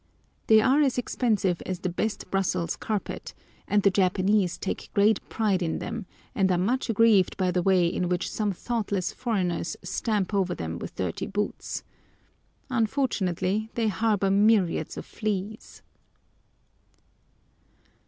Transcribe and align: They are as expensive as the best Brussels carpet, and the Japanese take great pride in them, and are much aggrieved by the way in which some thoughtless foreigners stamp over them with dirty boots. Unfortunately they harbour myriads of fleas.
They 0.47 0.61
are 0.61 0.81
as 0.81 0.97
expensive 0.97 1.61
as 1.63 1.77
the 1.81 1.89
best 1.89 2.31
Brussels 2.31 2.75
carpet, 2.75 3.35
and 3.67 3.83
the 3.83 3.91
Japanese 3.91 4.57
take 4.57 4.89
great 4.95 5.19
pride 5.29 5.61
in 5.61 5.77
them, 5.77 6.07
and 6.33 6.51
are 6.51 6.57
much 6.57 6.89
aggrieved 6.89 7.37
by 7.37 7.51
the 7.51 7.61
way 7.61 7.85
in 7.85 8.09
which 8.09 8.27
some 8.27 8.51
thoughtless 8.51 9.13
foreigners 9.13 9.77
stamp 9.83 10.33
over 10.33 10.55
them 10.55 10.79
with 10.79 10.95
dirty 10.95 11.27
boots. 11.27 11.83
Unfortunately 12.71 13.69
they 13.75 13.89
harbour 13.89 14.31
myriads 14.31 14.97
of 14.97 15.05
fleas. 15.05 15.83